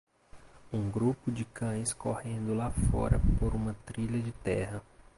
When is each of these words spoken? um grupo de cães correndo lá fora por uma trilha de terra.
um 0.73 0.89
grupo 0.89 1.29
de 1.31 1.45
cães 1.45 1.93
correndo 1.93 2.55
lá 2.55 2.71
fora 2.71 3.21
por 3.37 3.53
uma 3.53 3.75
trilha 3.85 4.19
de 4.19 4.31
terra. 4.31 4.81